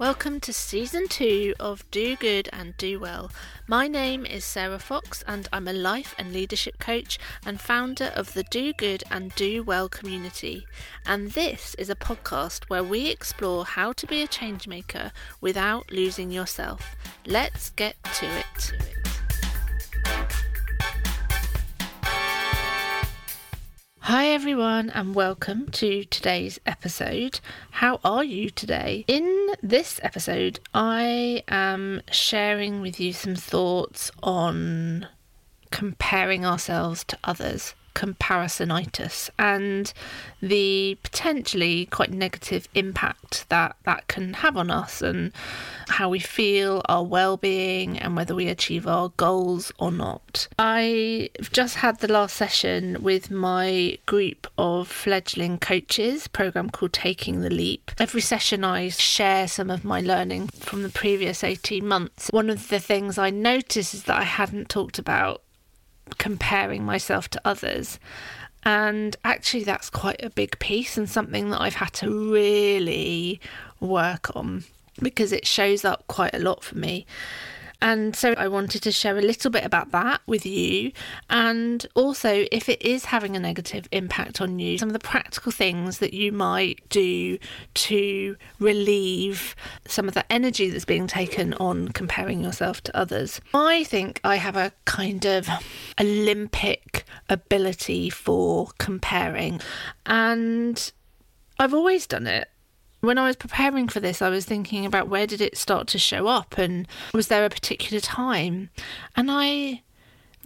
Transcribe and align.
Welcome 0.00 0.40
to 0.40 0.52
season 0.54 1.08
two 1.08 1.52
of 1.60 1.84
Do 1.90 2.16
Good 2.16 2.48
and 2.54 2.74
Do 2.78 2.98
Well. 2.98 3.30
My 3.66 3.86
name 3.86 4.24
is 4.24 4.46
Sarah 4.46 4.78
Fox, 4.78 5.22
and 5.28 5.46
I'm 5.52 5.68
a 5.68 5.74
life 5.74 6.14
and 6.16 6.32
leadership 6.32 6.78
coach 6.78 7.18
and 7.44 7.60
founder 7.60 8.10
of 8.16 8.32
the 8.32 8.44
Do 8.44 8.72
Good 8.72 9.04
and 9.10 9.34
Do 9.34 9.62
Well 9.62 9.90
community. 9.90 10.66
And 11.04 11.32
this 11.32 11.74
is 11.74 11.90
a 11.90 11.94
podcast 11.94 12.64
where 12.68 12.82
we 12.82 13.10
explore 13.10 13.66
how 13.66 13.92
to 13.92 14.06
be 14.06 14.22
a 14.22 14.26
changemaker 14.26 15.10
without 15.42 15.92
losing 15.92 16.30
yourself. 16.30 16.96
Let's 17.26 17.68
get 17.68 18.02
to 18.14 18.26
it. 18.26 18.99
Hi, 24.10 24.26
everyone, 24.30 24.90
and 24.90 25.14
welcome 25.14 25.68
to 25.70 26.02
today's 26.02 26.58
episode. 26.66 27.38
How 27.70 28.00
are 28.02 28.24
you 28.24 28.50
today? 28.50 29.04
In 29.06 29.50
this 29.62 30.00
episode, 30.02 30.58
I 30.74 31.44
am 31.46 32.02
sharing 32.10 32.80
with 32.80 32.98
you 32.98 33.12
some 33.12 33.36
thoughts 33.36 34.10
on 34.20 35.06
comparing 35.70 36.44
ourselves 36.44 37.04
to 37.04 37.18
others 37.22 37.76
comparisonitis 37.94 39.30
and 39.38 39.92
the 40.40 40.98
potentially 41.02 41.86
quite 41.86 42.10
negative 42.10 42.68
impact 42.74 43.48
that 43.48 43.76
that 43.84 44.08
can 44.08 44.34
have 44.34 44.56
on 44.56 44.70
us 44.70 45.02
and 45.02 45.32
how 45.88 46.08
we 46.08 46.18
feel, 46.18 46.82
our 46.88 47.04
well-being 47.04 47.98
and 47.98 48.16
whether 48.16 48.34
we 48.34 48.48
achieve 48.48 48.86
our 48.86 49.10
goals 49.16 49.72
or 49.78 49.90
not. 49.90 50.48
I've 50.58 51.50
just 51.52 51.76
had 51.76 51.98
the 51.98 52.12
last 52.12 52.36
session 52.36 53.02
with 53.02 53.30
my 53.30 53.98
group 54.06 54.46
of 54.56 54.88
fledgling 54.88 55.58
coaches 55.58 56.28
program 56.28 56.70
called 56.70 56.92
Taking 56.92 57.40
the 57.40 57.50
Leap. 57.50 57.90
Every 57.98 58.20
session 58.20 58.64
I 58.64 58.88
share 58.88 59.48
some 59.48 59.70
of 59.70 59.84
my 59.84 60.00
learning 60.00 60.48
from 60.48 60.82
the 60.82 60.88
previous 60.88 61.42
18 61.44 61.86
months. 61.86 62.28
One 62.30 62.50
of 62.50 62.68
the 62.68 62.80
things 62.80 63.18
I 63.18 63.30
noticed 63.30 63.94
is 63.94 64.04
that 64.04 64.16
I 64.16 64.24
hadn't 64.24 64.68
talked 64.68 64.98
about 64.98 65.42
comparing 66.18 66.84
myself 66.84 67.28
to 67.30 67.40
others. 67.44 67.98
And 68.62 69.16
actually, 69.24 69.64
that's 69.64 69.88
quite 69.88 70.22
a 70.22 70.30
big 70.30 70.58
piece 70.58 70.98
and 70.98 71.08
something 71.08 71.50
that 71.50 71.60
I've 71.60 71.76
had 71.76 71.92
to 71.94 72.32
really 72.32 73.40
work 73.80 74.36
on 74.36 74.64
because 75.00 75.32
it 75.32 75.46
shows 75.46 75.84
up 75.84 76.06
quite 76.08 76.34
a 76.34 76.38
lot 76.38 76.62
for 76.62 76.76
me. 76.76 77.06
And 77.82 78.14
so 78.14 78.34
I 78.36 78.48
wanted 78.48 78.82
to 78.82 78.92
share 78.92 79.16
a 79.16 79.22
little 79.22 79.50
bit 79.50 79.64
about 79.64 79.90
that 79.92 80.20
with 80.26 80.44
you. 80.44 80.92
And 81.28 81.86
also, 81.94 82.46
if 82.52 82.68
it 82.68 82.82
is 82.82 83.06
having 83.06 83.36
a 83.36 83.40
negative 83.40 83.88
impact 83.92 84.40
on 84.40 84.58
you, 84.58 84.78
some 84.78 84.88
of 84.88 84.92
the 84.92 84.98
practical 84.98 85.52
things 85.52 85.98
that 85.98 86.12
you 86.12 86.32
might 86.32 86.86
do 86.88 87.38
to 87.74 88.36
relieve 88.58 89.56
some 89.86 90.08
of 90.08 90.14
the 90.14 90.30
energy 90.30 90.70
that's 90.70 90.84
being 90.84 91.06
taken 91.06 91.54
on 91.54 91.88
comparing 91.88 92.42
yourself 92.42 92.82
to 92.82 92.96
others. 92.96 93.40
I 93.54 93.84
think 93.84 94.20
I 94.24 94.36
have 94.36 94.56
a 94.56 94.72
kind 94.84 95.24
of 95.24 95.48
Olympic 95.98 97.04
ability 97.28 98.10
for 98.10 98.68
comparing. 98.78 99.60
And 100.06 100.92
I've 101.58 101.74
always 101.74 102.06
done 102.06 102.26
it 102.26 102.48
when 103.00 103.18
I 103.18 103.26
was 103.26 103.36
preparing 103.36 103.88
for 103.88 104.00
this, 104.00 104.22
I 104.22 104.28
was 104.28 104.44
thinking 104.44 104.84
about 104.86 105.08
where 105.08 105.26
did 105.26 105.40
it 105.40 105.56
start 105.56 105.86
to 105.88 105.98
show 105.98 106.26
up 106.26 106.58
and 106.58 106.86
was 107.12 107.28
there 107.28 107.44
a 107.44 107.50
particular 107.50 108.00
time? 108.00 108.70
And 109.16 109.30
I 109.30 109.82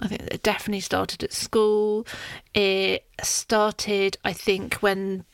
I 0.01 0.09
think 0.09 0.23
it 0.23 0.43
definitely 0.43 0.81
started 0.81 1.23
at 1.23 1.33
school. 1.33 2.07
It 2.53 3.05
started, 3.23 4.17
I 4.25 4.33
think, 4.33 4.75
when 4.77 5.25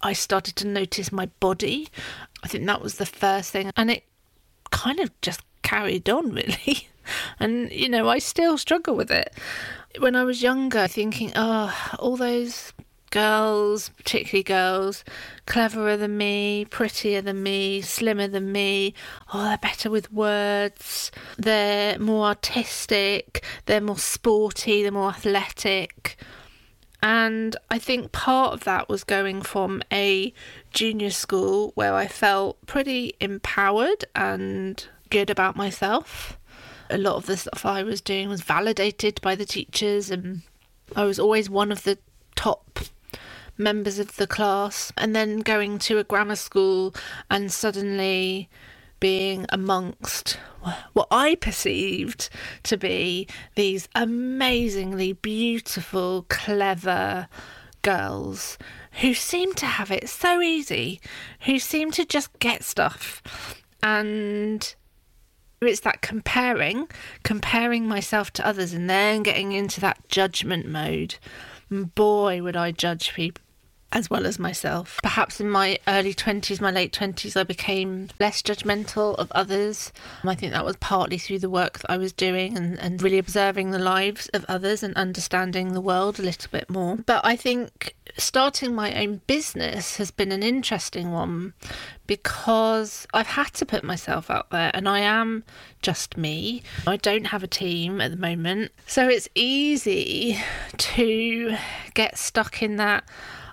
I 0.00 0.14
started 0.14 0.56
to 0.56 0.66
notice 0.66 1.12
my 1.12 1.26
body. 1.40 1.88
I 2.42 2.48
think 2.48 2.66
that 2.66 2.80
was 2.80 2.96
the 2.96 3.06
first 3.06 3.50
thing. 3.50 3.70
And 3.76 3.90
it 3.90 4.04
kind 4.70 4.98
of 4.98 5.10
just 5.20 5.42
carried 5.62 6.08
on, 6.08 6.30
really. 6.34 6.88
and, 7.38 7.70
you 7.70 7.88
know, 7.88 8.08
I 8.08 8.18
still 8.18 8.56
struggle 8.56 8.96
with 8.96 9.10
it. 9.10 9.34
When 9.98 10.16
I 10.16 10.24
was 10.24 10.42
younger, 10.42 10.88
thinking, 10.88 11.32
oh, 11.36 11.74
all 11.98 12.16
those 12.16 12.72
girls, 13.12 13.90
particularly 13.90 14.42
girls, 14.42 15.04
cleverer 15.46 15.96
than 15.96 16.16
me, 16.16 16.64
prettier 16.64 17.22
than 17.22 17.44
me, 17.44 17.80
slimmer 17.80 18.26
than 18.26 18.50
me. 18.50 18.94
Oh, 19.32 19.44
they're 19.44 19.58
better 19.58 19.88
with 19.88 20.12
words. 20.12 21.12
They're 21.38 21.98
more 22.00 22.26
artistic. 22.26 23.44
They're 23.66 23.80
more 23.80 23.98
sporty. 23.98 24.82
They're 24.82 24.90
more 24.90 25.10
athletic. 25.10 26.16
And 27.02 27.56
I 27.70 27.78
think 27.78 28.12
part 28.12 28.54
of 28.54 28.64
that 28.64 28.88
was 28.88 29.04
going 29.04 29.42
from 29.42 29.82
a 29.92 30.32
junior 30.72 31.10
school 31.10 31.72
where 31.74 31.94
I 31.94 32.06
felt 32.06 32.64
pretty 32.66 33.14
empowered 33.20 34.04
and 34.14 34.84
good 35.10 35.28
about 35.28 35.56
myself. 35.56 36.38
A 36.90 36.98
lot 36.98 37.16
of 37.16 37.26
the 37.26 37.36
stuff 37.36 37.66
I 37.66 37.82
was 37.82 38.00
doing 38.00 38.28
was 38.28 38.42
validated 38.42 39.20
by 39.20 39.34
the 39.34 39.44
teachers, 39.44 40.10
and 40.10 40.42
I 40.94 41.04
was 41.04 41.18
always 41.18 41.50
one 41.50 41.72
of 41.72 41.82
the 41.84 41.98
members 43.58 43.98
of 43.98 44.16
the 44.16 44.26
class, 44.26 44.92
and 44.96 45.14
then 45.14 45.40
going 45.40 45.78
to 45.80 45.98
a 45.98 46.04
grammar 46.04 46.36
school 46.36 46.94
and 47.30 47.52
suddenly 47.52 48.48
being 49.00 49.46
amongst 49.48 50.38
what 50.92 51.08
I 51.10 51.34
perceived 51.34 52.30
to 52.62 52.76
be 52.76 53.26
these 53.56 53.88
amazingly 53.94 55.12
beautiful, 55.12 56.24
clever 56.28 57.28
girls 57.82 58.58
who 59.00 59.12
seemed 59.12 59.56
to 59.56 59.66
have 59.66 59.90
it 59.90 60.08
so 60.08 60.40
easy, 60.40 61.00
who 61.40 61.58
seemed 61.58 61.94
to 61.94 62.04
just 62.04 62.38
get 62.38 62.62
stuff. 62.62 63.22
And 63.82 64.74
it's 65.60 65.80
that 65.80 66.02
comparing, 66.02 66.88
comparing 67.24 67.88
myself 67.88 68.32
to 68.34 68.46
others, 68.46 68.72
and 68.72 68.88
then 68.88 69.22
getting 69.22 69.52
into 69.52 69.80
that 69.80 70.08
judgment 70.08 70.66
mode. 70.66 71.16
boy, 71.70 72.42
would 72.42 72.56
I 72.56 72.70
judge 72.70 73.14
people 73.14 73.41
as 73.92 74.10
well 74.10 74.26
as 74.26 74.38
myself. 74.38 74.98
Perhaps 75.02 75.40
in 75.40 75.48
my 75.48 75.78
early 75.86 76.14
20s, 76.14 76.60
my 76.60 76.70
late 76.70 76.92
20s, 76.92 77.36
I 77.36 77.44
became 77.44 78.08
less 78.18 78.42
judgmental 78.42 79.14
of 79.16 79.30
others. 79.32 79.92
Um, 80.22 80.30
I 80.30 80.34
think 80.34 80.52
that 80.52 80.64
was 80.64 80.76
partly 80.76 81.18
through 81.18 81.40
the 81.40 81.50
work 81.50 81.78
that 81.80 81.90
I 81.90 81.98
was 81.98 82.12
doing 82.12 82.56
and, 82.56 82.78
and 82.78 83.00
really 83.02 83.18
observing 83.18 83.70
the 83.70 83.78
lives 83.78 84.28
of 84.28 84.44
others 84.48 84.82
and 84.82 84.94
understanding 84.96 85.72
the 85.72 85.80
world 85.80 86.18
a 86.18 86.22
little 86.22 86.50
bit 86.50 86.68
more. 86.70 86.96
But 86.96 87.24
I 87.24 87.36
think 87.36 87.94
starting 88.16 88.74
my 88.74 88.94
own 88.94 89.20
business 89.26 89.96
has 89.96 90.10
been 90.10 90.32
an 90.32 90.42
interesting 90.42 91.12
one 91.12 91.54
because 92.06 93.06
I've 93.14 93.26
had 93.26 93.52
to 93.54 93.66
put 93.66 93.84
myself 93.84 94.30
out 94.30 94.50
there 94.50 94.70
and 94.74 94.88
I 94.88 95.00
am 95.00 95.44
just 95.80 96.16
me. 96.16 96.62
I 96.86 96.96
don't 96.96 97.26
have 97.26 97.42
a 97.42 97.46
team 97.46 98.00
at 98.00 98.10
the 98.10 98.16
moment. 98.16 98.72
So 98.86 99.08
it's 99.08 99.28
easy 99.34 100.38
to 100.76 101.56
get 101.94 102.18
stuck 102.18 102.62
in 102.62 102.76
that 102.76 103.04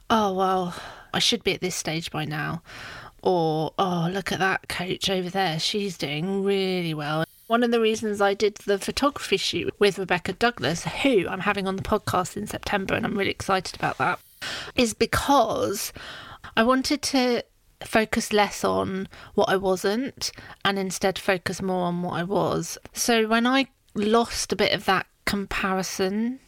oh, 0.09 0.33
well, 0.33 0.75
I 1.13 1.19
should 1.19 1.43
be 1.43 1.53
at 1.53 1.61
this 1.61 1.75
stage 1.75 2.11
by 2.11 2.25
now. 2.25 2.61
Or, 3.21 3.73
oh, 3.77 4.09
look 4.11 4.31
at 4.31 4.39
that 4.39 4.69
coach 4.69 5.09
over 5.09 5.29
there. 5.29 5.59
She's 5.59 5.97
doing 5.97 6.43
really 6.43 6.93
well. 6.93 7.25
One 7.47 7.63
of 7.63 7.71
the 7.71 7.81
reasons 7.81 8.21
I 8.21 8.33
did 8.33 8.55
the 8.55 8.77
photography 8.77 9.37
shoot 9.37 9.73
with 9.79 9.97
Rebecca 9.97 10.33
Douglas, 10.33 10.83
who 10.83 11.27
I'm 11.27 11.41
having 11.41 11.67
on 11.67 11.75
the 11.75 11.83
podcast 11.83 12.37
in 12.37 12.47
September, 12.47 12.93
and 12.93 13.05
I'm 13.05 13.17
really 13.17 13.31
excited 13.31 13.75
about 13.75 13.97
that, 13.97 14.19
is 14.75 14.93
because 14.93 15.91
I 16.55 16.63
wanted 16.63 17.01
to 17.01 17.43
focus 17.81 18.31
less 18.31 18.63
on 18.63 19.07
what 19.33 19.49
I 19.49 19.55
wasn't 19.55 20.31
and 20.63 20.77
instead 20.77 21.17
focus 21.17 21.61
more 21.61 21.85
on 21.85 22.01
what 22.01 22.13
I 22.13 22.23
was. 22.23 22.77
So 22.93 23.27
when 23.27 23.47
I 23.47 23.67
lost 23.95 24.53
a 24.53 24.55
bit 24.55 24.73
of 24.73 24.85
that 24.85 25.07
comparison 25.25 26.39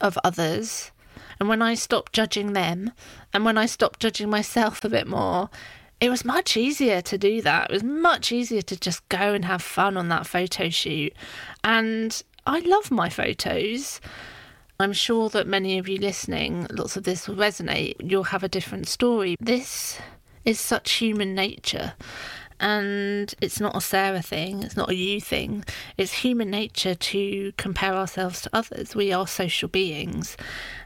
of 0.00 0.18
others, 0.24 0.92
and 1.44 1.48
when 1.50 1.60
I 1.60 1.74
stopped 1.74 2.14
judging 2.14 2.54
them 2.54 2.92
and 3.34 3.44
when 3.44 3.58
I 3.58 3.66
stopped 3.66 4.00
judging 4.00 4.30
myself 4.30 4.82
a 4.82 4.88
bit 4.88 5.06
more, 5.06 5.50
it 6.00 6.08
was 6.08 6.24
much 6.24 6.56
easier 6.56 7.02
to 7.02 7.18
do 7.18 7.42
that. 7.42 7.68
It 7.68 7.74
was 7.74 7.82
much 7.82 8.32
easier 8.32 8.62
to 8.62 8.80
just 8.80 9.06
go 9.10 9.34
and 9.34 9.44
have 9.44 9.60
fun 9.60 9.98
on 9.98 10.08
that 10.08 10.26
photo 10.26 10.70
shoot. 10.70 11.12
And 11.62 12.22
I 12.46 12.60
love 12.60 12.90
my 12.90 13.10
photos. 13.10 14.00
I'm 14.80 14.94
sure 14.94 15.28
that 15.28 15.46
many 15.46 15.76
of 15.76 15.86
you 15.86 15.98
listening, 15.98 16.66
lots 16.70 16.96
of 16.96 17.02
this 17.02 17.28
will 17.28 17.36
resonate. 17.36 17.96
You'll 18.00 18.24
have 18.32 18.42
a 18.42 18.48
different 18.48 18.88
story. 18.88 19.36
This 19.38 19.98
is 20.46 20.58
such 20.58 20.92
human 20.92 21.34
nature. 21.34 21.92
And 22.60 23.34
it's 23.40 23.60
not 23.60 23.76
a 23.76 23.80
Sarah 23.80 24.22
thing, 24.22 24.62
it's 24.62 24.76
not 24.76 24.90
a 24.90 24.94
you 24.94 25.20
thing. 25.20 25.64
It's 25.96 26.12
human 26.12 26.50
nature 26.50 26.94
to 26.94 27.52
compare 27.56 27.94
ourselves 27.94 28.42
to 28.42 28.50
others. 28.52 28.94
We 28.94 29.12
are 29.12 29.26
social 29.26 29.68
beings. 29.68 30.36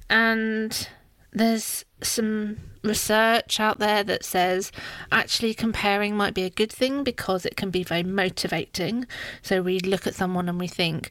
And 0.08 0.88
there's 1.32 1.84
some 2.02 2.58
research 2.82 3.58
out 3.60 3.78
there 3.78 4.04
that 4.04 4.24
says 4.24 4.70
actually 5.10 5.52
comparing 5.52 6.16
might 6.16 6.34
be 6.34 6.44
a 6.44 6.50
good 6.50 6.72
thing 6.72 7.02
because 7.04 7.44
it 7.44 7.56
can 7.56 7.70
be 7.70 7.82
very 7.82 8.02
motivating. 8.02 9.06
So 9.42 9.62
we 9.62 9.80
look 9.80 10.06
at 10.06 10.14
someone 10.14 10.48
and 10.48 10.58
we 10.58 10.68
think, 10.68 11.10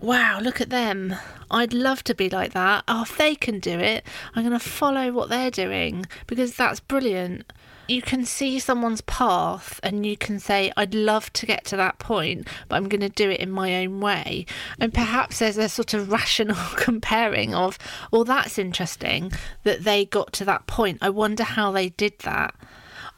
wow, 0.00 0.38
look 0.40 0.60
at 0.60 0.70
them. 0.70 1.14
I'd 1.50 1.72
love 1.72 2.04
to 2.04 2.14
be 2.14 2.28
like 2.28 2.52
that. 2.52 2.84
Oh, 2.88 3.02
if 3.02 3.16
they 3.16 3.34
can 3.34 3.60
do 3.60 3.78
it, 3.78 4.04
I'm 4.34 4.42
going 4.42 4.58
to 4.58 4.64
follow 4.64 5.12
what 5.12 5.28
they're 5.28 5.50
doing 5.50 6.06
because 6.26 6.54
that's 6.56 6.80
brilliant. 6.80 7.52
You 7.88 8.02
can 8.02 8.24
see 8.24 8.58
someone's 8.58 9.00
path 9.02 9.78
and 9.84 10.04
you 10.04 10.16
can 10.16 10.40
say, 10.40 10.72
I'd 10.76 10.92
love 10.92 11.32
to 11.34 11.46
get 11.46 11.64
to 11.66 11.76
that 11.76 12.00
point, 12.00 12.48
but 12.68 12.74
I'm 12.74 12.88
going 12.88 13.00
to 13.00 13.08
do 13.08 13.30
it 13.30 13.38
in 13.38 13.52
my 13.52 13.76
own 13.76 14.00
way. 14.00 14.46
And 14.80 14.92
perhaps 14.92 15.38
there's 15.38 15.56
a 15.56 15.68
sort 15.68 15.94
of 15.94 16.10
rational 16.10 16.56
comparing 16.76 17.54
of, 17.54 17.78
well, 18.10 18.24
that's 18.24 18.58
interesting 18.58 19.30
that 19.62 19.84
they 19.84 20.04
got 20.04 20.25
to 20.32 20.44
that 20.44 20.66
point. 20.66 20.98
I 21.00 21.10
wonder 21.10 21.44
how 21.44 21.70
they 21.72 21.90
did 21.90 22.18
that. 22.20 22.54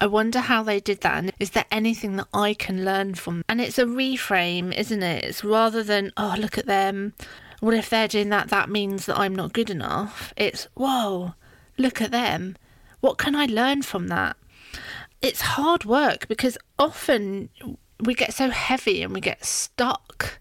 I 0.01 0.07
wonder 0.07 0.41
how 0.41 0.63
they 0.63 0.81
did 0.81 1.01
that. 1.01 1.17
And 1.17 1.33
is 1.41 1.51
there 1.51 1.65
anything 1.71 2.17
that 2.17 2.29
I 2.33 2.55
can 2.55 2.85
learn 2.85 3.15
from? 3.15 3.45
And 3.49 3.61
it's 3.61 3.79
a 3.79 3.85
reframe, 3.85 4.73
isn't 4.77 5.03
it? 5.03 5.25
It's 5.25 5.43
rather 5.43 5.83
than, 5.83 6.13
oh, 6.17 6.37
look 6.39 6.57
at 6.57 6.67
them. 6.67 7.15
Well, 7.61 7.77
if 7.77 7.91
they're 7.91 8.09
doing 8.09 8.29
that, 8.29 8.49
that 8.51 8.71
means 8.71 9.07
that 9.07 9.19
I'm 9.19 9.35
not 9.35 9.53
good 9.53 9.71
enough. 9.71 10.33
It's, 10.37 10.69
whoa, 10.75 11.35
look 11.77 12.01
at 12.01 12.13
them. 12.13 12.57
What 13.01 13.19
can 13.19 13.35
I 13.35 13.47
learn 13.47 13.83
from 13.83 14.09
that? 14.09 14.37
It's 15.21 15.41
hard 15.41 15.85
work 15.85 16.29
because 16.29 16.57
often 16.79 17.49
we 18.01 18.15
get 18.15 18.33
so 18.33 18.51
heavy 18.51 19.03
and 19.03 19.13
we 19.13 19.21
get 19.21 19.45
stuck 19.45 20.39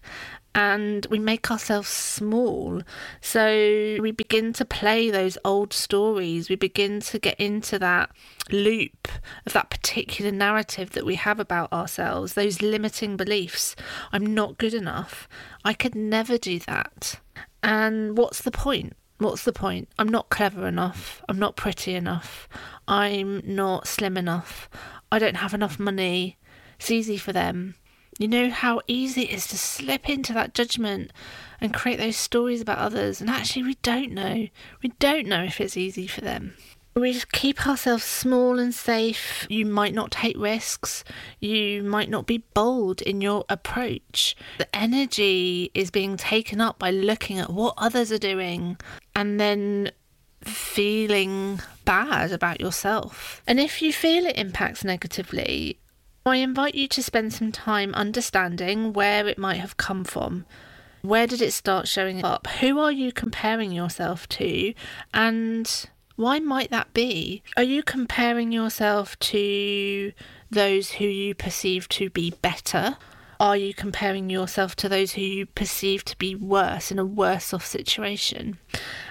and 0.54 1.06
we 1.10 1.18
make 1.18 1.50
ourselves 1.50 1.88
small. 1.88 2.82
So 3.20 3.98
we 4.00 4.10
begin 4.10 4.52
to 4.54 4.64
play 4.64 5.10
those 5.10 5.38
old 5.44 5.72
stories. 5.72 6.48
We 6.48 6.56
begin 6.56 7.00
to 7.00 7.18
get 7.18 7.38
into 7.38 7.78
that 7.78 8.10
loop 8.50 9.08
of 9.46 9.52
that 9.52 9.70
particular 9.70 10.32
narrative 10.32 10.90
that 10.90 11.06
we 11.06 11.16
have 11.16 11.38
about 11.38 11.72
ourselves, 11.72 12.32
those 12.32 12.62
limiting 12.62 13.16
beliefs. 13.16 13.76
I'm 14.12 14.34
not 14.34 14.58
good 14.58 14.74
enough. 14.74 15.28
I 15.64 15.74
could 15.74 15.94
never 15.94 16.38
do 16.38 16.58
that. 16.60 17.20
And 17.62 18.16
what's 18.16 18.42
the 18.42 18.50
point? 18.50 18.94
What's 19.18 19.44
the 19.44 19.52
point? 19.52 19.88
I'm 19.98 20.08
not 20.08 20.28
clever 20.28 20.66
enough. 20.66 21.22
I'm 21.28 21.38
not 21.38 21.56
pretty 21.56 21.94
enough. 21.94 22.48
I'm 22.86 23.42
not 23.44 23.88
slim 23.88 24.16
enough. 24.16 24.70
I 25.10 25.18
don't 25.18 25.36
have 25.36 25.54
enough 25.54 25.78
money. 25.78 26.38
It's 26.78 26.90
easy 26.90 27.16
for 27.16 27.32
them. 27.32 27.74
You 28.18 28.26
know 28.26 28.50
how 28.50 28.80
easy 28.88 29.22
it 29.22 29.30
is 29.30 29.46
to 29.46 29.56
slip 29.56 30.08
into 30.08 30.32
that 30.32 30.52
judgment 30.52 31.12
and 31.60 31.72
create 31.72 31.98
those 31.98 32.16
stories 32.16 32.60
about 32.60 32.78
others, 32.78 33.20
and 33.20 33.30
actually, 33.30 33.62
we 33.62 33.74
don't 33.82 34.12
know. 34.12 34.48
We 34.82 34.88
don't 34.98 35.26
know 35.28 35.44
if 35.44 35.60
it's 35.60 35.76
easy 35.76 36.08
for 36.08 36.20
them. 36.20 36.54
We 36.96 37.12
just 37.12 37.30
keep 37.30 37.64
ourselves 37.64 38.02
small 38.02 38.58
and 38.58 38.74
safe. 38.74 39.46
You 39.48 39.64
might 39.66 39.94
not 39.94 40.10
take 40.10 40.36
risks. 40.36 41.04
You 41.38 41.84
might 41.84 42.10
not 42.10 42.26
be 42.26 42.38
bold 42.54 43.02
in 43.02 43.20
your 43.20 43.44
approach. 43.48 44.34
The 44.58 44.74
energy 44.74 45.70
is 45.74 45.92
being 45.92 46.16
taken 46.16 46.60
up 46.60 46.80
by 46.80 46.90
looking 46.90 47.38
at 47.38 47.50
what 47.50 47.74
others 47.78 48.10
are 48.10 48.18
doing 48.18 48.78
and 49.14 49.38
then 49.38 49.92
feeling 50.42 51.60
bad 51.84 52.32
about 52.32 52.60
yourself. 52.60 53.42
And 53.46 53.60
if 53.60 53.80
you 53.80 53.92
feel 53.92 54.26
it 54.26 54.36
impacts 54.36 54.82
negatively, 54.82 55.78
I 56.28 56.36
invite 56.36 56.74
you 56.74 56.88
to 56.88 57.02
spend 57.02 57.32
some 57.32 57.52
time 57.52 57.94
understanding 57.94 58.92
where 58.92 59.26
it 59.26 59.38
might 59.38 59.60
have 59.60 59.76
come 59.76 60.04
from. 60.04 60.46
Where 61.02 61.26
did 61.26 61.40
it 61.40 61.52
start 61.52 61.88
showing 61.88 62.24
up? 62.24 62.46
Who 62.60 62.78
are 62.78 62.92
you 62.92 63.12
comparing 63.12 63.72
yourself 63.72 64.28
to? 64.30 64.74
And 65.14 65.86
why 66.16 66.40
might 66.40 66.70
that 66.70 66.92
be? 66.92 67.42
Are 67.56 67.62
you 67.62 67.82
comparing 67.82 68.50
yourself 68.50 69.18
to 69.20 70.12
those 70.50 70.92
who 70.92 71.04
you 71.04 71.34
perceive 71.34 71.88
to 71.90 72.10
be 72.10 72.30
better? 72.42 72.96
Are 73.40 73.56
you 73.56 73.72
comparing 73.72 74.28
yourself 74.28 74.74
to 74.76 74.88
those 74.88 75.12
who 75.12 75.20
you 75.20 75.46
perceive 75.46 76.04
to 76.06 76.18
be 76.18 76.34
worse 76.34 76.90
in 76.90 76.98
a 76.98 77.04
worse 77.04 77.54
off 77.54 77.64
situation? 77.64 78.58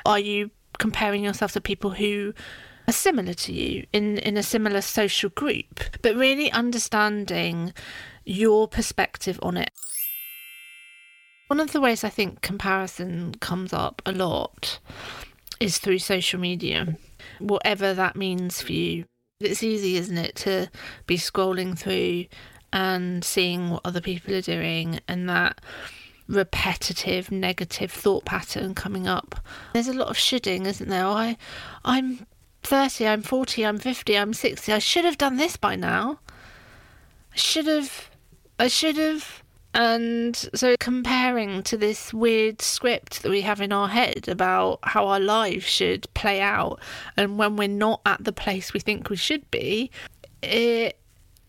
Are 0.05 0.19
you 0.19 0.51
comparing 0.77 1.23
yourself 1.23 1.53
to 1.53 1.61
people 1.61 1.91
who 1.91 2.33
are 2.87 2.93
similar 2.93 3.33
to 3.33 3.53
you 3.53 3.85
in, 3.91 4.17
in 4.19 4.37
a 4.37 4.43
similar 4.43 4.81
social 4.81 5.29
group, 5.29 5.81
but 6.01 6.15
really 6.15 6.51
understanding 6.51 7.73
your 8.25 8.67
perspective 8.67 9.39
on 9.41 9.57
it. 9.57 9.71
One 11.47 11.59
of 11.59 11.71
the 11.71 11.81
ways 11.81 12.03
I 12.03 12.09
think 12.09 12.41
comparison 12.41 13.35
comes 13.35 13.73
up 13.73 14.01
a 14.05 14.11
lot 14.11 14.79
is 15.59 15.77
through 15.77 15.99
social 15.99 16.39
media, 16.39 16.97
whatever 17.39 17.93
that 17.93 18.15
means 18.15 18.61
for 18.61 18.73
you. 18.73 19.05
It's 19.39 19.63
easy, 19.63 19.97
isn't 19.97 20.17
it, 20.17 20.35
to 20.37 20.69
be 21.05 21.17
scrolling 21.17 21.77
through 21.77 22.25
and 22.73 23.23
seeing 23.23 23.69
what 23.69 23.81
other 23.85 24.01
people 24.01 24.33
are 24.33 24.41
doing 24.41 24.99
and 25.07 25.29
that 25.29 25.61
repetitive 26.27 27.31
negative 27.31 27.91
thought 27.91 28.25
pattern 28.25 28.75
coming 28.75 29.07
up. 29.07 29.35
There's 29.73 29.87
a 29.87 29.93
lot 29.93 30.09
of 30.09 30.17
shoulding, 30.17 30.65
isn't 30.65 30.89
there? 30.89 31.05
I 31.05 31.37
I'm 31.85 32.25
30, 32.67 33.07
I'm 33.07 33.21
40, 33.21 33.65
I'm 33.65 33.77
50, 33.77 34.17
I'm 34.17 34.33
60. 34.33 34.73
I 34.73 34.79
should 34.79 35.05
have 35.05 35.17
done 35.17 35.37
this 35.37 35.55
by 35.55 35.75
now. 35.77 36.19
I 37.33 37.37
should 37.37 37.65
have. 37.65 38.09
I 38.59 38.67
should 38.67 38.97
have. 38.97 39.41
And 39.73 40.35
so 40.35 40.75
comparing 40.79 41.63
to 41.63 41.77
this 41.77 42.13
weird 42.13 42.61
script 42.61 43.23
that 43.23 43.29
we 43.29 43.41
have 43.41 43.61
in 43.61 43.71
our 43.71 43.87
head 43.87 44.27
about 44.27 44.79
how 44.83 45.07
our 45.07 45.19
lives 45.19 45.65
should 45.65 46.11
play 46.13 46.41
out, 46.41 46.79
and 47.15 47.37
when 47.37 47.55
we're 47.55 47.67
not 47.67 48.01
at 48.05 48.23
the 48.23 48.33
place 48.33 48.73
we 48.73 48.79
think 48.79 49.09
we 49.09 49.15
should 49.15 49.49
be, 49.51 49.91
it 50.41 50.97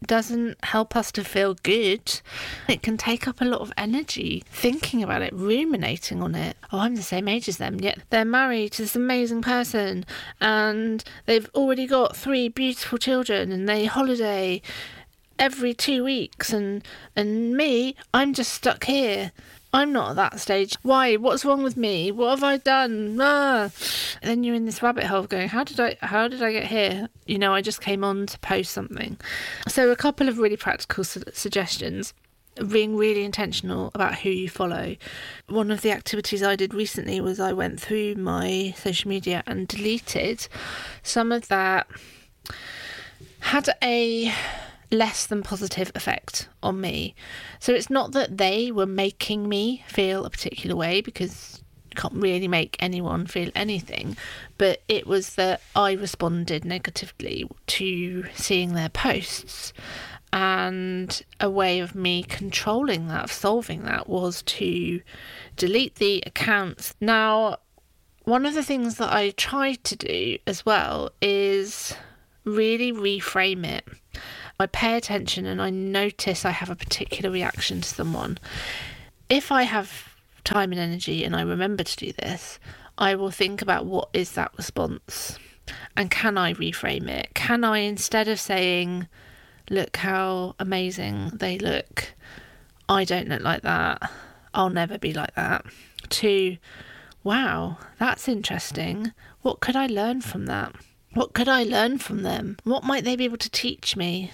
doesn't 0.07 0.63
help 0.65 0.97
us 0.97 1.11
to 1.13 1.25
feel 1.25 1.55
good. 1.63 2.21
It 2.69 2.83
can 2.83 2.97
take 2.97 3.27
up 3.27 3.41
a 3.41 3.45
lot 3.45 3.61
of 3.61 3.73
energy 3.77 4.45
thinking 4.51 5.03
about 5.03 5.23
it, 5.23 5.33
ruminating 5.33 6.23
on 6.23 6.35
it. 6.35 6.57
Oh, 6.73 6.79
I'm 6.79 6.97
the 6.97 7.03
same 7.03 7.29
age 7.29 7.49
as 7.49 7.57
them, 7.57 7.81
yet 7.81 8.01
they're 8.11 8.25
married 8.25 8.73
to 8.73 8.83
this 8.83 8.97
amazing 8.97 9.43
person 9.43 10.05
and 10.41 11.03
they've 11.27 11.51
already 11.55 11.87
got 11.87 12.17
three 12.17 12.49
beautiful 12.49 12.99
children 12.99 13.53
and 13.53 13.69
they 13.69 13.87
holiday 13.87 14.63
every 15.39 15.73
two 15.73 16.05
weeks 16.05 16.53
and 16.53 16.85
and 17.15 17.57
me, 17.57 17.95
I'm 18.13 18.35
just 18.35 18.53
stuck 18.53 18.85
here. 18.85 19.33
I'm 19.73 19.93
not 19.93 20.11
at 20.11 20.17
that 20.17 20.41
stage. 20.41 20.77
Why? 20.83 21.17
What's 21.17 21.45
wrong 21.45 21.63
with 21.63 21.77
me? 21.77 22.11
What 22.11 22.31
have 22.31 22.43
I 22.43 22.57
done? 22.57 23.19
Ah. 23.21 23.71
then 24.23 24.43
you're 24.43 24.55
in 24.55 24.65
this 24.65 24.83
rabbit 24.83 25.05
hole 25.05 25.25
going, 25.25 25.49
how 25.49 25.65
did 25.65 25.79
I 25.79 25.97
how 26.01 26.29
did 26.29 26.43
I 26.43 26.53
get 26.53 26.67
here? 26.67 27.09
You 27.27 27.39
know, 27.39 27.55
I 27.55 27.61
just 27.61 27.81
came 27.81 28.03
on 28.03 28.27
to 28.27 28.39
post 28.39 28.73
something. 28.73 29.19
So 29.67 29.91
a 29.91 29.97
couple 29.97 30.29
of 30.29 30.39
really 30.39 30.57
practical 30.57 31.05
su- 31.05 31.23
suggestions 31.33 32.15
being 32.67 32.97
really 32.97 33.25
intentional 33.25 33.91
about 33.95 34.17
who 34.17 34.31
you 34.31 34.49
follow. 34.49 34.97
One 35.49 35.71
of 35.71 35.83
the 35.83 35.93
activities 35.93 36.43
I 36.43 36.57
did 36.57 36.75
recently 36.75 37.21
was 37.21 37.39
I 37.39 37.53
went 37.53 37.81
through 37.81 38.17
my 38.17 38.75
social 38.77 39.09
media 39.09 39.43
and 39.47 39.69
deleted 39.69 40.49
some 41.03 41.31
of 41.31 41.49
that 41.49 41.87
had 43.41 43.69
a 43.83 44.33
less 44.91 45.27
than 45.27 45.43
positive 45.43 45.93
effect 45.95 46.49
on 46.63 46.81
me. 46.81 47.15
So 47.59 47.73
it's 47.73 47.91
not 47.91 48.13
that 48.13 48.39
they 48.39 48.71
were 48.71 48.87
making 48.87 49.49
me 49.49 49.85
feel 49.87 50.25
a 50.25 50.31
particular 50.31 50.77
way 50.77 51.01
because 51.01 51.63
you 51.91 51.97
can't 51.97 52.15
really 52.15 52.49
make 52.49 52.77
anyone 52.81 53.27
feel 53.27 53.51
anything, 53.55 54.17
but 54.57 54.83
it 54.89 55.07
was 55.07 55.35
that 55.35 55.61
I 55.75 55.93
responded 55.93 56.65
negatively 56.65 57.49
to 57.67 58.25
seeing 58.35 58.75
their 58.75 58.89
posts. 58.89 59.73
And 60.31 61.23
a 61.41 61.49
way 61.49 61.81
of 61.81 61.95
me 61.95 62.23
controlling 62.23 63.09
that, 63.09 63.25
of 63.25 63.33
solving 63.33 63.85
that, 63.85 64.09
was 64.09 64.43
to 64.43 65.01
delete 65.57 65.95
the 65.95 66.23
accounts. 66.27 66.95
Now, 67.01 67.57
one 68.25 68.45
of 68.45 68.53
the 68.53 68.63
things 68.63 68.97
that 68.97 69.11
I 69.11 69.31
tried 69.31 69.83
to 69.85 69.97
do 69.97 70.37
as 70.47 70.67
well 70.67 71.13
is 71.23 71.95
really 72.45 72.93
reframe 72.93 73.65
it. 73.65 73.87
I 74.61 74.67
pay 74.67 74.97
attention 74.97 75.47
and 75.47 75.63
I 75.63 75.71
notice 75.71 76.45
I 76.45 76.51
have 76.51 76.69
a 76.69 76.75
particular 76.75 77.31
reaction 77.31 77.81
to 77.81 77.89
someone. 77.89 78.39
If 79.29 79.53
I 79.53 79.63
have 79.63 80.17
time 80.43 80.73
and 80.73 80.81
energy 80.81 81.23
and 81.23 81.37
I 81.37 81.43
remember 81.43 81.85
to 81.85 81.97
do 81.97 82.13
this, 82.13 82.59
I 82.99 83.15
will 83.15 83.31
think 83.31 83.63
about 83.63 83.87
what 83.87 84.09
is 84.13 84.33
that 84.33 84.51
response 84.57 85.39
and 85.97 86.11
can 86.11 86.37
I 86.37 86.55
reframe 86.55 87.09
it? 87.09 87.35
Can 87.35 87.63
I, 87.63 87.79
instead 87.79 88.27
of 88.27 88.41
saying, 88.41 89.07
look 89.71 89.99
how 89.99 90.57
amazing 90.59 91.31
they 91.35 91.59
look, 91.59 92.15
I 92.89 93.05
don't 93.05 93.29
look 93.29 93.43
like 93.43 93.63
that, 93.63 94.11
I'll 94.55 94.71
never 94.71 94.99
be 94.99 95.13
like 95.13 95.37
that, 95.37 95.67
to, 96.09 96.57
wow, 97.23 97.79
that's 98.01 98.29
interesting. 98.29 99.13
What 99.43 99.61
could 99.61 99.77
I 99.77 99.87
learn 99.87 100.21
from 100.21 100.47
that? 100.47 100.75
What 101.15 101.33
could 101.33 101.49
I 101.49 101.63
learn 101.63 101.99
from 101.99 102.23
them? 102.23 102.57
What 102.65 102.83
might 102.83 103.05
they 103.05 103.15
be 103.15 103.25
able 103.25 103.37
to 103.37 103.51
teach 103.51 103.97
me? 103.97 104.33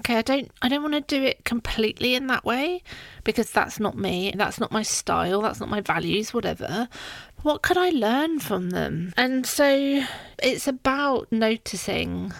Okay, 0.00 0.16
I 0.16 0.22
don't 0.22 0.50
I 0.62 0.68
don't 0.68 0.82
want 0.82 0.94
to 0.94 1.00
do 1.00 1.22
it 1.22 1.44
completely 1.44 2.14
in 2.14 2.26
that 2.28 2.44
way 2.44 2.82
because 3.24 3.50
that's 3.50 3.80
not 3.80 3.96
me, 3.96 4.32
that's 4.36 4.60
not 4.60 4.72
my 4.72 4.82
style, 4.82 5.42
that's 5.42 5.60
not 5.60 5.68
my 5.68 5.80
values, 5.80 6.32
whatever. 6.32 6.88
What 7.42 7.62
could 7.62 7.78
I 7.78 7.90
learn 7.90 8.40
from 8.40 8.70
them? 8.70 9.12
And 9.16 9.46
so 9.46 10.04
it's 10.42 10.66
about 10.66 11.30
noticing 11.30 12.32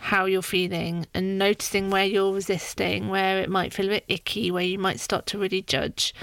how 0.00 0.26
you're 0.26 0.42
feeling 0.42 1.06
and 1.12 1.38
noticing 1.38 1.90
where 1.90 2.04
you're 2.04 2.32
resisting, 2.32 3.08
where 3.08 3.40
it 3.40 3.50
might 3.50 3.74
feel 3.74 3.86
a 3.86 3.90
bit 3.90 4.04
icky, 4.08 4.50
where 4.50 4.64
you 4.64 4.78
might 4.78 5.00
start 5.00 5.26
to 5.26 5.38
really 5.38 5.60
judge. 5.60 6.14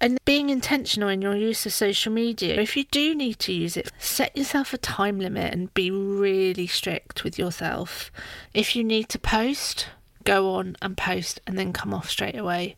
And 0.00 0.18
being 0.24 0.50
intentional 0.50 1.08
in 1.08 1.20
your 1.20 1.34
use 1.34 1.66
of 1.66 1.72
social 1.72 2.12
media. 2.12 2.60
If 2.60 2.76
you 2.76 2.84
do 2.84 3.14
need 3.14 3.40
to 3.40 3.52
use 3.52 3.76
it, 3.76 3.90
set 3.98 4.36
yourself 4.36 4.72
a 4.72 4.78
time 4.78 5.18
limit 5.18 5.52
and 5.52 5.74
be 5.74 5.90
really 5.90 6.68
strict 6.68 7.24
with 7.24 7.38
yourself. 7.38 8.12
If 8.54 8.76
you 8.76 8.84
need 8.84 9.08
to 9.10 9.18
post, 9.18 9.88
go 10.24 10.54
on 10.54 10.76
and 10.82 10.96
post 10.96 11.40
and 11.46 11.58
then 11.58 11.72
come 11.72 11.94
off 11.94 12.10
straight 12.10 12.36
away. 12.36 12.76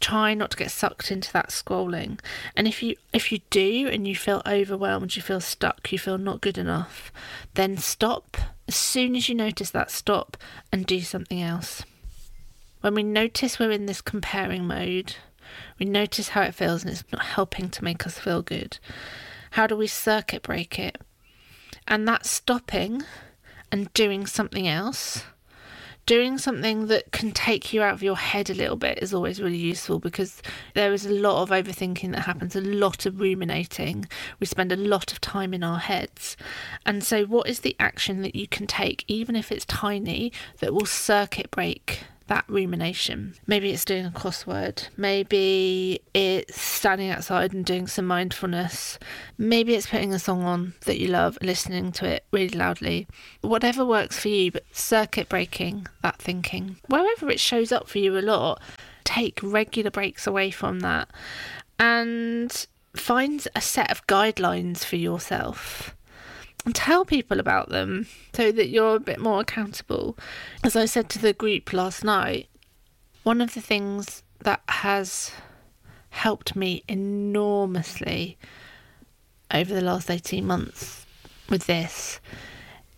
Try 0.00 0.34
not 0.34 0.50
to 0.52 0.56
get 0.56 0.70
sucked 0.70 1.10
into 1.10 1.32
that 1.32 1.50
scrolling. 1.50 2.18
And 2.56 2.66
if 2.66 2.82
you 2.82 2.96
if 3.12 3.30
you 3.30 3.40
do 3.50 3.88
and 3.90 4.06
you 4.06 4.16
feel 4.16 4.42
overwhelmed 4.46 5.16
you 5.16 5.22
feel 5.22 5.40
stuck 5.40 5.92
you 5.92 5.98
feel 5.98 6.18
not 6.18 6.40
good 6.40 6.58
enough 6.58 7.12
then 7.54 7.76
stop. 7.76 8.36
As 8.66 8.76
soon 8.76 9.14
as 9.14 9.28
you 9.28 9.34
notice 9.34 9.70
that 9.70 9.90
stop 9.90 10.36
and 10.72 10.86
do 10.86 11.00
something 11.00 11.42
else. 11.42 11.82
When 12.80 12.94
we 12.94 13.02
notice 13.02 13.58
we're 13.58 13.70
in 13.70 13.86
this 13.86 14.00
comparing 14.00 14.66
mode 14.66 15.16
we 15.78 15.86
notice 15.86 16.30
how 16.30 16.42
it 16.42 16.54
feels 16.54 16.82
and 16.82 16.90
it's 16.92 17.04
not 17.12 17.24
helping 17.24 17.68
to 17.70 17.84
make 17.84 18.06
us 18.06 18.18
feel 18.18 18.42
good. 18.42 18.78
How 19.52 19.66
do 19.66 19.76
we 19.76 19.86
circuit 19.86 20.42
break 20.42 20.78
it? 20.78 20.98
And 21.86 22.08
that 22.08 22.26
stopping 22.26 23.02
and 23.70 23.92
doing 23.92 24.26
something 24.26 24.66
else 24.66 25.24
doing 26.06 26.38
something 26.38 26.86
that 26.88 27.12
can 27.12 27.32
take 27.32 27.72
you 27.72 27.82
out 27.82 27.94
of 27.94 28.02
your 28.02 28.16
head 28.16 28.50
a 28.50 28.54
little 28.54 28.76
bit 28.76 28.98
is 29.00 29.14
always 29.14 29.40
really 29.40 29.56
useful 29.56 29.98
because 29.98 30.42
there 30.74 30.92
is 30.92 31.06
a 31.06 31.10
lot 31.10 31.42
of 31.42 31.50
overthinking 31.50 32.12
that 32.12 32.22
happens, 32.22 32.54
a 32.54 32.60
lot 32.60 33.06
of 33.06 33.20
ruminating. 33.20 34.06
We 34.40 34.46
spend 34.46 34.72
a 34.72 34.76
lot 34.76 35.12
of 35.12 35.20
time 35.20 35.54
in 35.54 35.64
our 35.64 35.78
heads. 35.78 36.36
And 36.84 37.02
so, 37.02 37.24
what 37.24 37.48
is 37.48 37.60
the 37.60 37.76
action 37.78 38.22
that 38.22 38.34
you 38.34 38.46
can 38.46 38.66
take, 38.66 39.04
even 39.08 39.36
if 39.36 39.50
it's 39.50 39.64
tiny, 39.64 40.32
that 40.58 40.74
will 40.74 40.86
circuit 40.86 41.50
break 41.50 42.04
that 42.26 42.44
rumination. 42.48 43.34
Maybe 43.46 43.70
it's 43.70 43.84
doing 43.84 44.06
a 44.06 44.10
crossword. 44.10 44.88
Maybe 44.96 46.00
it's 46.14 46.60
standing 46.60 47.10
outside 47.10 47.52
and 47.52 47.64
doing 47.64 47.86
some 47.86 48.06
mindfulness. 48.06 48.98
Maybe 49.36 49.74
it's 49.74 49.88
putting 49.88 50.14
a 50.14 50.18
song 50.18 50.44
on 50.44 50.74
that 50.86 50.98
you 50.98 51.08
love 51.08 51.38
listening 51.42 51.92
to 51.92 52.06
it 52.06 52.24
really 52.32 52.56
loudly. 52.56 53.06
Whatever 53.42 53.84
works 53.84 54.18
for 54.18 54.28
you, 54.28 54.52
but 54.52 54.64
circuit 54.72 55.28
breaking 55.28 55.86
that 56.02 56.18
thinking. 56.18 56.76
Wherever 56.86 57.30
it 57.30 57.40
shows 57.40 57.72
up 57.72 57.88
for 57.88 57.98
you 57.98 58.16
a 58.16 58.20
lot, 58.20 58.60
take 59.04 59.40
regular 59.42 59.90
breaks 59.90 60.26
away 60.26 60.50
from 60.50 60.80
that 60.80 61.08
and 61.78 62.66
find 62.96 63.46
a 63.54 63.60
set 63.60 63.90
of 63.90 64.06
guidelines 64.06 64.84
for 64.84 64.96
yourself 64.96 65.94
tell 66.72 67.04
people 67.04 67.40
about 67.40 67.68
them 67.68 68.06
so 68.32 68.50
that 68.52 68.68
you're 68.68 68.96
a 68.96 69.00
bit 69.00 69.20
more 69.20 69.40
accountable. 69.40 70.16
As 70.62 70.76
I 70.76 70.86
said 70.86 71.08
to 71.10 71.18
the 71.18 71.32
group 71.32 71.72
last 71.72 72.04
night, 72.04 72.48
one 73.22 73.40
of 73.40 73.54
the 73.54 73.60
things 73.60 74.22
that 74.40 74.62
has 74.68 75.32
helped 76.10 76.54
me 76.54 76.82
enormously 76.88 78.38
over 79.52 79.74
the 79.74 79.80
last 79.80 80.10
18 80.10 80.46
months 80.46 81.06
with 81.48 81.66
this 81.66 82.20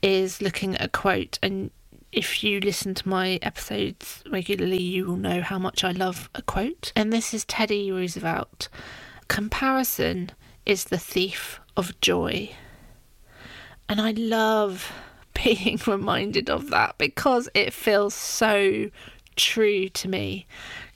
is 0.02 0.42
looking 0.42 0.74
at 0.74 0.84
a 0.84 0.88
quote. 0.88 1.38
And 1.42 1.70
if 2.12 2.44
you 2.44 2.60
listen 2.60 2.94
to 2.94 3.08
my 3.08 3.38
episodes 3.42 4.22
regularly 4.30 4.80
you 4.80 5.04
will 5.06 5.16
know 5.16 5.42
how 5.42 5.58
much 5.58 5.82
I 5.82 5.92
love 5.92 6.30
a 6.34 6.42
quote. 6.42 6.92
And 6.94 7.12
this 7.12 7.34
is 7.34 7.44
Teddy 7.44 7.90
Roosevelt. 7.90 8.68
Comparison 9.28 10.30
is 10.64 10.84
the 10.84 10.98
thief 10.98 11.60
of 11.76 12.00
joy 12.00 12.50
and 13.88 14.00
I 14.00 14.12
love 14.12 14.92
being 15.44 15.78
reminded 15.86 16.50
of 16.50 16.70
that 16.70 16.96
because 16.98 17.48
it 17.54 17.72
feels 17.72 18.14
so 18.14 18.90
true 19.36 19.88
to 19.90 20.08
me. 20.08 20.46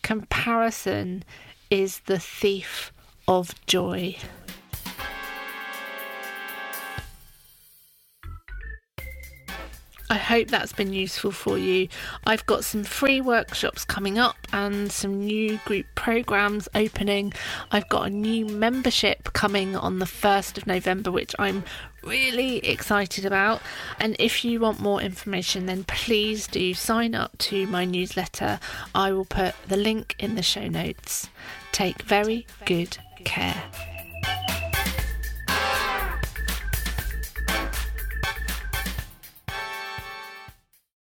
Comparison 0.02 1.24
is 1.70 2.00
the 2.00 2.18
thief 2.18 2.92
of 3.28 3.54
joy. 3.66 4.16
I 10.10 10.16
hope 10.16 10.48
that's 10.48 10.72
been 10.72 10.92
useful 10.92 11.30
for 11.30 11.56
you. 11.56 11.86
I've 12.26 12.44
got 12.44 12.64
some 12.64 12.82
free 12.82 13.20
workshops 13.20 13.84
coming 13.84 14.18
up 14.18 14.36
and 14.52 14.90
some 14.90 15.20
new 15.20 15.60
group 15.64 15.86
programs 15.94 16.68
opening. 16.74 17.32
I've 17.70 17.88
got 17.88 18.08
a 18.08 18.10
new 18.10 18.44
membership 18.44 19.32
coming 19.34 19.76
on 19.76 20.00
the 20.00 20.06
1st 20.06 20.58
of 20.58 20.66
November, 20.66 21.12
which 21.12 21.36
I'm 21.38 21.62
really 22.02 22.56
excited 22.66 23.24
about. 23.24 23.62
And 24.00 24.16
if 24.18 24.44
you 24.44 24.58
want 24.58 24.80
more 24.80 25.00
information, 25.00 25.66
then 25.66 25.84
please 25.84 26.48
do 26.48 26.74
sign 26.74 27.14
up 27.14 27.38
to 27.38 27.68
my 27.68 27.84
newsletter. 27.84 28.58
I 28.92 29.12
will 29.12 29.26
put 29.26 29.54
the 29.68 29.76
link 29.76 30.16
in 30.18 30.34
the 30.34 30.42
show 30.42 30.66
notes. 30.66 31.30
Take 31.70 32.02
very 32.02 32.48
good 32.64 32.98
care. 33.24 33.62